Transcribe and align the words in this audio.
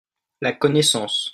la 0.41 0.53
connaissance. 0.57 1.29